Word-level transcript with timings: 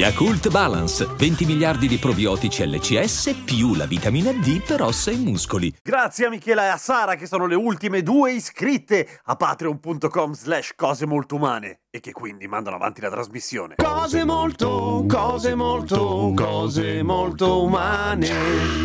Yakult 0.00 0.48
Balance, 0.48 1.04
20 1.04 1.44
miliardi 1.44 1.86
di 1.86 1.98
probiotici 1.98 2.66
LCS 2.66 3.42
più 3.44 3.74
la 3.74 3.84
vitamina 3.84 4.32
D 4.32 4.62
per 4.64 4.80
ossa 4.80 5.10
e 5.10 5.16
muscoli. 5.16 5.70
Grazie 5.82 6.24
a 6.24 6.30
Michela 6.30 6.64
e 6.64 6.68
a 6.68 6.78
Sara 6.78 7.16
che 7.16 7.26
sono 7.26 7.44
le 7.44 7.54
ultime 7.54 8.02
due 8.02 8.32
iscritte 8.32 9.06
a 9.24 9.36
patreon.com 9.36 10.32
slash 10.32 10.72
cose 10.74 11.04
molto 11.04 11.34
umane 11.34 11.80
e 11.92 11.98
che 11.98 12.12
quindi 12.12 12.46
mandano 12.46 12.76
avanti 12.76 13.00
la 13.00 13.10
trasmissione. 13.10 13.74
Cose 13.76 14.24
molto, 14.24 15.04
cose 15.08 15.56
molto, 15.56 16.32
cose 16.36 17.02
molto 17.02 17.64
umane. 17.64 18.28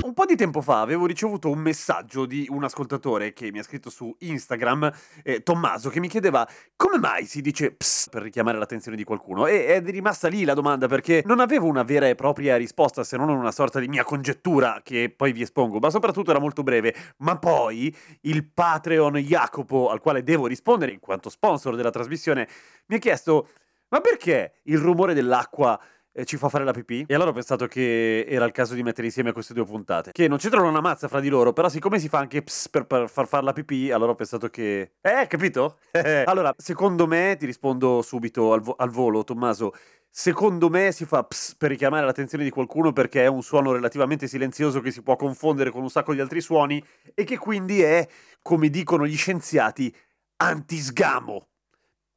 Un 0.02 0.13
po' 0.13 0.25
di 0.25 0.35
tempo 0.35 0.62
fa 0.62 0.81
avevo 0.81 1.05
ricevuto 1.05 1.52
un 1.52 1.59
messaggio 1.59 2.26
di 2.26 2.48
un 2.49 2.63
ascoltatore 2.63 3.31
che 3.34 3.52
mi 3.52 3.59
ha 3.59 3.63
scritto 3.63 3.91
su 3.91 4.13
Instagram, 4.20 4.91
eh, 5.23 5.43
Tommaso, 5.43 5.89
che 5.89 5.99
mi 5.99 6.07
chiedeva 6.07 6.48
come 6.76 6.98
mai 6.98 7.26
si 7.26 7.41
dice 7.41 7.73
ps 7.73 8.07
per 8.09 8.23
richiamare 8.23 8.57
l'attenzione 8.57 8.98
di 8.98 9.03
qualcuno 9.03 9.45
e 9.45 9.67
è 9.67 9.81
rimasta 9.84 10.27
lì 10.27 10.43
la 10.43 10.55
domanda 10.55 10.87
perché 10.87 11.21
non 11.26 11.40
avevo 11.40 11.67
una 11.67 11.84
vera 11.84 12.07
e 12.07 12.15
propria 12.15 12.57
risposta 12.57 13.03
se 13.03 13.17
non 13.17 13.29
una 13.29 13.51
sorta 13.51 13.79
di 13.79 13.87
mia 13.87 14.03
congettura 14.03 14.81
che 14.84 15.13
poi 15.15 15.31
vi 15.31 15.43
espongo, 15.43 15.77
ma 15.77 15.91
soprattutto 15.91 16.31
era 16.31 16.40
molto 16.40 16.63
breve. 16.63 16.95
Ma 17.17 17.37
poi 17.37 17.95
il 18.21 18.45
Patreon 18.45 19.17
Jacopo 19.17 19.90
al 19.91 19.99
quale 19.99 20.23
devo 20.23 20.48
rispondere 20.48 20.91
in 20.91 20.99
quanto 20.99 21.29
sponsor 21.29 21.76
della 21.76 21.91
trasmissione 21.91 22.48
mi 22.87 22.95
ha 22.95 22.99
chiesto 22.99 23.49
ma 23.90 24.02
perché 24.02 24.55
il 24.63 24.77
rumore 24.77 25.13
dell'acqua 25.13 25.80
eh, 26.12 26.26
ci 26.26 26.38
fa 26.38 26.49
fare 26.49 26.63
la 26.63 26.74
pipì? 26.74 27.05
E 27.07 27.13
allora 27.13 27.29
ho 27.29 27.34
pensato 27.34 27.68
che 27.68 28.26
era 28.27 28.46
il 28.46 28.52
caso 28.52 28.74
di 28.74 28.84
mettere 28.84 29.07
insieme 29.07 29.32
queste 29.32 29.54
due 29.54 29.65
puntate. 29.65 30.12
Che 30.12 30.27
non 30.27 30.37
c'entrano 30.37 30.68
una 30.68 30.82
mazza 30.82 31.07
fra 31.07 31.20
di 31.20 31.29
loro, 31.29 31.54
però 31.54 31.70
siccome 31.70 31.99
si 31.99 32.10
fa 32.10 32.20
anche 32.20 32.41
ps 32.41 32.70
per, 32.70 32.85
per 32.85 33.10
far 33.10 33.27
fare 33.27 33.43
la 33.43 33.54
pipì, 33.54 33.91
allora 33.91 34.12
ho 34.12 34.15
pensato 34.15 34.49
che... 34.49 34.93
Eh, 35.02 35.27
capito? 35.27 35.79
allora, 36.26 36.54
secondo 36.57 37.05
me, 37.05 37.35
ti 37.37 37.46
rispondo 37.46 38.02
subito 38.02 38.54
al, 38.54 38.62
vo- 38.62 38.76
al 38.77 38.90
volo, 38.90 39.24
Tommaso, 39.24 39.74
Secondo 40.18 40.70
me 40.70 40.93
si 40.93 41.04
fa 41.04 41.26
ps 41.26 41.55
per 41.57 41.70
richiamare 41.70 42.05
l'attenzione 42.05 42.46
di 42.46 42.49
qualcuno 42.49 42.93
perché 42.93 43.26
è 43.26 43.27
un 43.27 43.43
suono 43.43 43.74
relativamente 43.74 44.30
silenzioso 44.30 44.80
che 44.80 44.90
si 44.90 45.02
può 45.02 45.18
confondere 45.18 45.71
con 45.71 45.82
un 45.82 45.90
sacco 45.90 46.13
di 46.13 46.21
altri 46.21 46.40
suoni 46.40 46.82
e 47.13 47.26
che 47.26 47.37
quindi 47.37 47.82
è, 47.82 48.07
come 48.41 48.70
dicono 48.70 49.05
gli 49.05 49.18
scienziati, 49.18 49.93
antisgamo. 50.37 51.49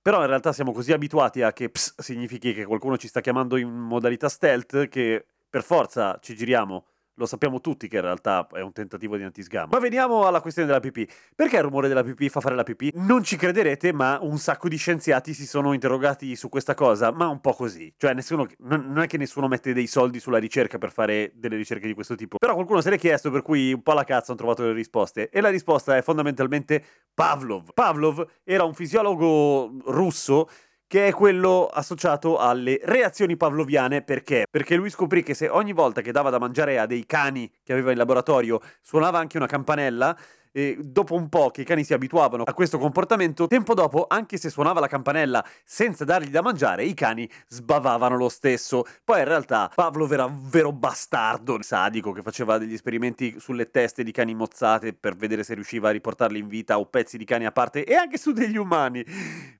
Però 0.09 0.23
in 0.23 0.27
realtà 0.29 0.55
siamo 0.55 0.73
così 0.73 0.95
abituati 0.95 1.43
a 1.43 1.53
che 1.53 1.69
ps 1.69 2.01
significhi 2.01 2.55
che 2.55 2.65
qualcuno 2.65 2.97
ci 2.97 3.09
sta 3.09 3.21
chiamando 3.21 3.59
in 3.59 3.69
modalità 3.69 4.31
stealth 4.31 4.89
che 4.89 5.27
per 5.51 5.63
forza 5.63 6.19
ci 6.23 6.35
giriamo. 6.35 6.87
Lo 7.19 7.27
sappiamo 7.27 7.61
tutti 7.61 7.89
che 7.89 7.97
in 7.97 8.03
realtà 8.03 8.47
è 8.53 8.61
un 8.61 8.73
tentativo 8.73 9.17
di 9.17 9.25
antisgamo. 9.25 9.71
Ma 9.73 9.81
veniamo 9.81 10.27
alla 10.29 10.41
questione 10.41 10.69
della 10.69 10.79
pipì. 10.79 11.07
Perché 11.35 11.57
il 11.57 11.65
rumore 11.65 11.89
della 11.89 12.05
pipì 12.05 12.29
fa 12.29 12.41
fare 12.41 12.55
la 12.55 12.63
pipì? 12.63 12.93
Non 12.95 13.25
ci 13.25 13.37
crederete, 13.37 13.93
ma 13.93 14.21
un 14.23 14.39
sacco 14.39 14.69
di 14.69 14.77
scienziati 14.77 15.35
si 15.35 15.45
sono 15.45 15.73
interrogati 15.73 16.37
su 16.37 16.49
questa 16.49 16.75
cosa, 16.75 17.11
ma 17.11 17.27
un 17.27 17.41
po' 17.41 17.55
così. 17.55 17.93
Cioè, 17.97 18.15
nessuno, 18.15 18.47
non 18.59 19.01
è 19.01 19.09
che 19.09 19.17
nessuno 19.17 19.49
mette 19.49 19.73
dei 19.73 19.89
soldi 19.89 20.21
sulla 20.21 20.39
ricerca 20.39 20.79
per 20.79 20.93
fare 20.93 21.33
delle 21.35 21.57
ricerche 21.57 21.89
di 21.89 21.95
questo 21.95 22.15
tipo. 22.15 22.39
Però 22.39 22.55
qualcuno 22.55 22.81
se 22.81 22.91
l'è 22.91 22.99
chiesto, 22.99 23.33
per 23.33 23.43
cui 23.43 23.73
un 23.73 23.83
po' 23.83 23.91
alla 23.91 24.05
cazzo 24.05 24.31
hanno 24.31 24.39
trovato 24.39 24.63
le 24.63 24.73
risposte. 24.73 25.29
E 25.29 25.41
la 25.41 25.49
risposta 25.51 25.97
è 25.97 26.03
fondamentalmente 26.03 26.85
Pavlov. 27.13 27.73
Pavlov 27.75 28.25
era 28.45 28.63
un 28.63 28.75
fisiologo 28.75 29.73
russo 29.87 30.49
che 30.89 31.07
è 31.07 31.13
quello 31.13 31.67
associato 31.67 32.39
alle 32.39 32.81
reazioni 32.83 33.37
pavloviane. 33.37 34.03
Perché? 34.03 34.47
Perché 34.51 34.75
lui 34.75 34.89
scoprì 34.89 35.23
che 35.23 35.35
se 35.35 35.49
ogni 35.49 35.73
volta 35.73 36.01
che 36.01 36.11
dava 36.13 36.31
da 36.31 36.39
mangiare 36.39 36.79
a 36.79 36.87
dei 36.87 37.05
cani 37.05 37.49
che 37.63 37.73
aveva 37.73 37.93
in 37.93 37.99
laboratorio 37.99 38.61
suonava 38.81 39.19
anche 39.19 39.37
una 39.37 39.47
campanella, 39.47 40.17
e 40.53 40.79
dopo 40.81 41.15
un 41.15 41.29
po' 41.29 41.51
che 41.51 41.63
i 41.63 41.65
cani 41.65 41.85
si 41.85 41.93
abituavano 41.93 42.43
a 42.45 42.55
questo 42.55 42.79
comportamento, 42.79 43.47
tempo 43.47 43.75
dopo, 43.75 44.07
anche 44.09 44.37
se 44.37 44.51
suonava 44.51 44.81
la 44.81 44.87
campanella 44.87 45.45
senza 45.65 46.05
dargli 46.05 46.31
da 46.31 46.43
mangiare, 46.43 46.85
i 46.85 46.95
cani 46.95 47.29
sbavavano 47.47 48.17
lo 48.17 48.29
stesso. 48.29 48.85
Poi 49.05 49.19
in 49.19 49.27
realtà 49.27 49.71
Pavlov 49.75 50.13
era 50.13 50.25
un 50.25 50.49
vero 50.49 50.73
bastardo, 50.73 51.59
sadico, 51.63 52.13
che 52.13 52.23
faceva 52.23 52.59
degli 52.59 52.75
esperimenti 52.75 53.37
sulle 53.39 53.71
teste 53.71 54.03
di 54.03 54.13
cani 54.13 54.35
mozzate 54.35 54.93
per 54.93 55.17
vedere 55.17 55.43
se 55.43 55.55
riusciva 55.55 55.89
a 55.89 55.93
riportarli 55.93 56.39
in 56.39 56.49
vita 56.49 56.79
o 56.79 56.87
pezzi 56.87 57.19
di 57.19 57.25
cani 57.25 57.47
a 57.47 57.53
parte 57.53 57.85
e 57.85 57.95
anche 57.95 58.19
su 58.19 58.33
degli 58.33 58.57
umani. 58.57 59.05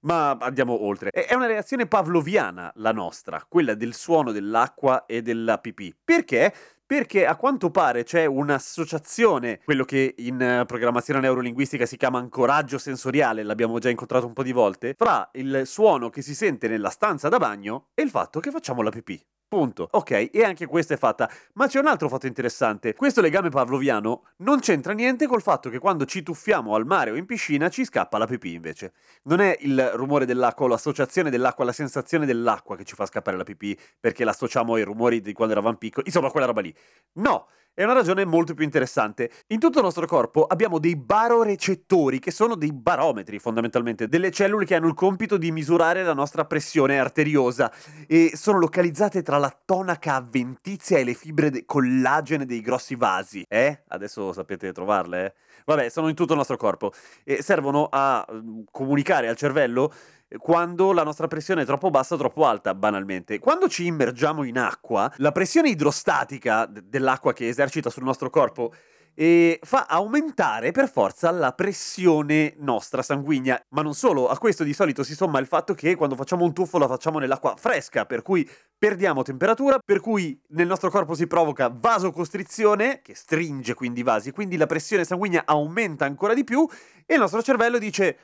Ma 0.01 0.31
andiamo 0.41 0.85
oltre. 0.85 1.11
È 1.11 1.35
una 1.35 1.47
reazione 1.47 1.87
pavloviana 1.87 2.73
la 2.77 2.93
nostra, 2.93 3.45
quella 3.49 3.75
del 3.75 3.95
suono 3.95 4.33
dell'acqua 4.33 5.07
e 5.07 5.23
della 5.23 5.59
pipì. 5.59 5.95
Perché? 6.05 6.53
Perché 6.89 7.27
a 7.27 7.37
quanto 7.37 7.71
pare 7.71 8.03
c'è 8.03 8.25
un'associazione, 8.25 9.61
quello 9.63 9.85
che 9.85 10.15
in 10.17 10.41
eh, 10.41 10.65
programmazione 10.65 11.21
neurolinguistica 11.21 11.85
si 11.85 11.99
chiama 11.99 12.19
ancoraggio 12.19 12.79
sensoriale, 12.79 13.43
l'abbiamo 13.43 13.79
già 13.79 13.91
incontrato 13.91 14.27
un 14.27 14.33
po' 14.33 14.43
di 14.43 14.53
volte, 14.53 14.95
fra 14.97 15.29
il 15.35 15.65
suono 15.67 16.09
che 16.09 16.23
si 16.23 16.35
sente 16.35 16.67
nella 16.67 16.89
stanza 16.89 17.29
da 17.29 17.37
bagno 17.37 17.89
e 17.93 18.01
il 18.01 18.09
fatto 18.09 18.41
che 18.41 18.51
facciamo 18.51 18.81
la 18.81 18.89
pipì. 18.89 19.23
Punto. 19.49 19.89
Ok, 19.93 20.29
e 20.31 20.45
anche 20.45 20.67
questa 20.67 20.93
è 20.93 20.99
fatta. 20.99 21.31
Ma 21.55 21.67
c'è 21.67 21.79
un 21.79 21.87
altro 21.87 22.11
fatto 22.11 22.27
interessante. 22.27 22.95
Questo 22.95 23.23
legame 23.23 23.49
pavloviano 23.49 24.25
non 24.39 24.61
c'entra 24.61 24.93
niente 24.93 25.27
col 25.27 25.41
fatto 25.41 25.71
che 25.71 25.79
quando 25.79 26.05
ci 26.05 26.23
tuffiamo 26.23 26.75
al 26.75 26.85
mare 26.85 27.13
o 27.13 27.17
in 27.17 27.25
piscina 27.25 27.71
ci 27.71 27.87
scappa 27.87 28.19
la 28.19 28.27
pipì 28.27 28.53
invece. 28.53 28.93
Non 29.23 29.41
è 29.41 29.57
il 29.61 29.93
rumore 29.95 30.27
dell'acqua 30.27 30.67
o 30.67 30.69
l'associazione 30.69 31.31
dell'acqua, 31.31 31.65
la 31.65 31.73
sensazione 31.73 32.27
dell'acqua 32.27 32.77
che 32.77 32.85
ci 32.85 32.95
fa 32.95 33.07
scappare 33.07 33.39
la 33.39 33.45
pipì 33.45 33.75
perché 33.99 34.23
l'associamo 34.23 34.75
ai 34.75 34.83
rumori 34.83 35.23
di 35.23 35.33
quando 35.33 35.55
eravamo 35.55 35.79
piccoli. 35.79 36.07
Insomma, 36.09 36.31
quella 36.31 36.45
roba 36.45 36.61
lì. 36.61 36.75
No, 37.15 37.47
è 37.79 37.85
una 37.85 37.93
ragione 37.93 38.25
molto 38.25 38.55
più 38.55 38.65
interessante. 38.65 39.31
In 39.49 39.61
tutto 39.61 39.79
il 39.79 39.85
nostro 39.85 40.05
corpo 40.05 40.43
abbiamo 40.43 40.81
dei 40.81 40.97
barorecettori, 40.97 42.19
che 42.19 42.33
sono 42.33 42.57
dei 42.57 42.73
barometri 42.73 43.39
fondamentalmente, 43.39 44.09
delle 44.09 44.33
cellule 44.33 44.65
che 44.65 44.75
hanno 44.75 44.89
il 44.89 44.95
compito 44.95 45.37
di 45.37 45.53
misurare 45.53 46.03
la 46.03 46.13
nostra 46.13 46.45
pressione 46.45 46.99
arteriosa 46.99 47.73
e 48.09 48.33
sono 48.35 48.59
localizzate 48.59 49.23
tra 49.23 49.39
la 49.39 49.57
tonaca 49.65 50.17
avventizia 50.17 50.99
e 50.99 51.05
le 51.05 51.15
fibre 51.15 51.51
de- 51.51 51.67
collagene 51.67 52.47
dei 52.47 52.63
grossi 52.63 52.97
vasi. 52.97 53.45
Eh? 53.49 53.83
Adesso 53.87 54.33
sapete 54.33 54.73
trovarle, 54.73 55.27
eh? 55.27 55.35
Vabbè, 55.65 55.89
sono 55.91 56.09
in 56.09 56.17
tutto 56.17 56.33
il 56.33 56.39
nostro 56.39 56.57
corpo 56.57 56.93
e 57.23 57.43
servono 57.43 57.89
a 57.91 58.27
mm, 58.29 58.63
comunicare 58.73 59.29
al 59.29 59.37
cervello 59.37 59.93
quando 60.37 60.93
la 60.93 61.03
nostra 61.03 61.27
pressione 61.27 61.63
è 61.63 61.65
troppo 61.65 61.91
bassa 61.91 62.15
o 62.15 62.19
troppo 62.19 62.45
alta, 62.45 62.75
banalmente. 62.75 63.39
Quando 63.39 63.69
ci 63.69 63.87
immergiamo 63.87 64.45
in 64.45 64.59
acqua, 64.59 65.11
la 65.17 65.33
pressione 65.33 65.71
idrostatica 65.71 66.67
dell'acqua 66.67 67.33
che 67.33 67.49
esercita 67.49 67.89
sul 67.89 68.05
nostro 68.05 68.29
corpo 68.29 68.73
e 69.21 69.59
fa 69.65 69.87
aumentare 69.89 70.71
per 70.71 70.89
forza 70.89 71.33
la 71.33 71.53
pressione 71.53 72.55
nostra 72.59 73.03
sanguigna. 73.03 73.61
Ma 73.71 73.83
non 73.83 73.95
solo, 73.95 74.29
a 74.29 74.39
questo 74.39 74.63
di 74.63 74.73
solito 74.73 75.03
si 75.03 75.17
somma 75.17 75.41
il 75.41 75.47
fatto 75.47 75.75
che 75.75 75.97
quando 75.97 76.15
facciamo 76.15 76.45
un 76.45 76.53
tuffo 76.53 76.79
la 76.79 76.87
facciamo 76.87 77.19
nell'acqua 77.19 77.57
fresca, 77.57 78.07
per 78.07 78.23
cui 78.23 78.49
perdiamo 78.79 79.23
temperatura, 79.23 79.81
per 79.85 79.99
cui 79.99 80.41
nel 80.51 80.69
nostro 80.69 80.89
corpo 80.89 81.15
si 81.15 81.27
provoca 81.27 81.69
vasocostrizione, 81.69 83.01
che 83.03 83.17
stringe 83.17 83.75
quindi 83.75 84.01
i 84.01 84.05
vasi, 84.05 84.31
quindi 84.31 84.57
la 84.57 84.67
pressione 84.67 85.03
sanguigna 85.03 85.43
aumenta 85.47 86.05
ancora 86.05 86.33
di 86.33 86.45
più 86.45 86.65
e 87.05 87.15
il 87.15 87.19
nostro 87.19 87.43
cervello 87.43 87.79
dice 87.79 88.19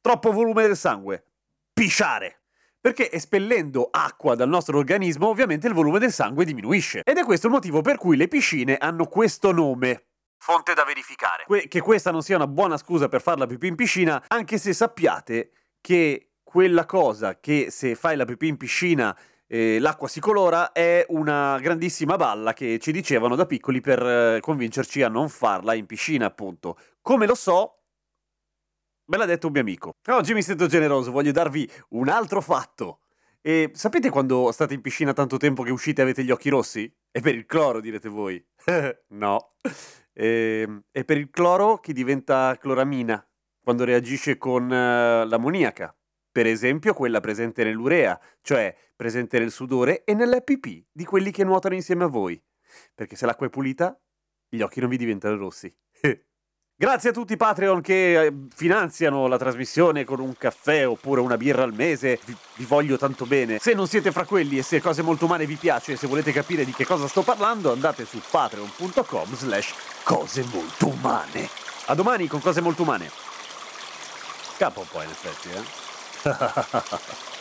troppo 0.00 0.32
volume 0.32 0.62
del 0.62 0.76
sangue, 0.76 1.24
pisciare. 1.80 2.42
Perché 2.78 3.10
espellendo 3.10 3.88
acqua 3.90 4.34
dal 4.34 4.50
nostro 4.50 4.76
organismo, 4.76 5.28
ovviamente 5.28 5.66
il 5.66 5.72
volume 5.72 5.98
del 5.98 6.12
sangue 6.12 6.44
diminuisce. 6.44 7.00
Ed 7.04 7.16
è 7.16 7.24
questo 7.24 7.46
il 7.46 7.54
motivo 7.54 7.80
per 7.80 7.96
cui 7.96 8.18
le 8.18 8.28
piscine 8.28 8.76
hanno 8.76 9.06
questo 9.06 9.50
nome. 9.50 10.08
Fonte 10.36 10.74
da 10.74 10.84
verificare. 10.84 11.44
Que- 11.46 11.68
che 11.68 11.80
questa 11.80 12.10
non 12.10 12.22
sia 12.22 12.36
una 12.36 12.46
buona 12.46 12.76
scusa 12.76 13.08
per 13.08 13.22
fare 13.22 13.38
la 13.38 13.46
pipì 13.46 13.68
in 13.68 13.76
piscina, 13.76 14.22
anche 14.28 14.58
se 14.58 14.74
sappiate 14.74 15.52
che 15.80 16.32
quella 16.42 16.84
cosa 16.84 17.40
che 17.40 17.70
se 17.70 17.94
fai 17.94 18.16
la 18.16 18.26
pipì 18.26 18.48
in 18.48 18.58
piscina 18.58 19.16
eh, 19.46 19.78
l'acqua 19.78 20.06
si 20.06 20.20
colora 20.20 20.72
è 20.72 21.06
una 21.08 21.58
grandissima 21.60 22.16
balla 22.16 22.52
che 22.52 22.78
ci 22.78 22.92
dicevano 22.92 23.36
da 23.36 23.46
piccoli 23.46 23.80
per 23.80 24.06
eh, 24.06 24.40
convincerci 24.40 25.02
a 25.02 25.08
non 25.08 25.30
farla 25.30 25.72
in 25.72 25.86
piscina, 25.86 26.26
appunto. 26.26 26.78
Come 27.00 27.26
lo 27.26 27.34
so, 27.34 27.79
Me 29.10 29.16
l'ha 29.16 29.24
detto 29.24 29.48
un 29.48 29.52
mio 29.54 29.62
amico. 29.62 29.96
Oggi 30.10 30.34
mi 30.34 30.42
sento 30.42 30.68
generoso, 30.68 31.10
voglio 31.10 31.32
darvi 31.32 31.68
un 31.90 32.08
altro 32.08 32.40
fatto. 32.40 33.00
E 33.40 33.72
sapete 33.74 34.08
quando 34.08 34.52
state 34.52 34.74
in 34.74 34.80
piscina 34.80 35.12
tanto 35.12 35.36
tempo 35.36 35.64
che 35.64 35.72
uscite 35.72 36.00
e 36.00 36.04
avete 36.04 36.22
gli 36.22 36.30
occhi 36.30 36.48
rossi? 36.48 36.88
È 37.10 37.20
per 37.20 37.34
il 37.34 37.44
cloro, 37.44 37.80
direte 37.80 38.08
voi. 38.08 38.40
no. 39.08 39.54
E, 40.12 40.82
è 40.92 41.04
per 41.04 41.16
il 41.16 41.28
cloro 41.28 41.78
che 41.78 41.92
diventa 41.92 42.56
cloramina 42.56 43.28
quando 43.60 43.82
reagisce 43.82 44.38
con 44.38 44.66
uh, 44.66 45.26
l'ammoniaca. 45.26 45.92
Per 46.30 46.46
esempio 46.46 46.94
quella 46.94 47.18
presente 47.18 47.64
nell'urea, 47.64 48.16
cioè 48.42 48.72
presente 48.94 49.40
nel 49.40 49.50
sudore 49.50 50.04
e 50.04 50.14
nella 50.14 50.40
pipì 50.40 50.86
di 50.88 51.04
quelli 51.04 51.32
che 51.32 51.42
nuotano 51.42 51.74
insieme 51.74 52.04
a 52.04 52.08
voi. 52.08 52.40
Perché 52.94 53.16
se 53.16 53.26
l'acqua 53.26 53.48
è 53.48 53.50
pulita, 53.50 54.00
gli 54.48 54.60
occhi 54.60 54.78
non 54.78 54.88
vi 54.88 54.96
diventano 54.96 55.36
rossi. 55.36 55.76
Grazie 56.80 57.10
a 57.10 57.12
tutti 57.12 57.34
i 57.34 57.36
Patreon 57.36 57.82
che 57.82 58.18
eh, 58.18 58.32
finanziano 58.54 59.26
la 59.26 59.36
trasmissione 59.36 60.04
con 60.04 60.18
un 60.18 60.34
caffè 60.38 60.88
oppure 60.88 61.20
una 61.20 61.36
birra 61.36 61.62
al 61.62 61.74
mese. 61.74 62.18
Vi, 62.24 62.34
vi, 62.54 62.64
voglio 62.64 62.96
tanto 62.96 63.26
bene. 63.26 63.58
Se 63.58 63.74
non 63.74 63.86
siete 63.86 64.10
fra 64.12 64.24
quelli 64.24 64.56
e 64.56 64.62
se 64.62 64.80
Cose 64.80 65.02
Molto 65.02 65.26
Umane 65.26 65.44
vi 65.44 65.56
piace 65.56 65.92
e 65.92 65.96
se 65.96 66.06
volete 66.06 66.32
capire 66.32 66.64
di 66.64 66.72
che 66.72 66.86
cosa 66.86 67.06
sto 67.06 67.20
parlando, 67.20 67.70
andate 67.70 68.06
su 68.06 68.18
patreon.com 68.30 69.34
slash 69.34 69.74
cose 70.04 70.42
molto 70.50 70.88
umane. 70.88 71.50
A 71.88 71.94
domani 71.94 72.26
con 72.28 72.40
Cose 72.40 72.62
Molto 72.62 72.80
Umane. 72.80 73.10
Capo 74.56 74.80
un 74.80 74.86
po' 74.90 75.02
in 75.02 75.10
effetti, 75.10 75.48
eh? 75.50 77.28